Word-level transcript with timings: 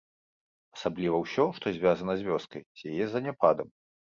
Асабліва 0.77 1.19
ўсё, 1.25 1.45
што 1.59 1.65
звязана 1.77 2.13
з 2.23 2.27
вёскай, 2.31 2.61
з 2.81 2.95
яе 2.95 3.05
заняпадам. 3.13 3.67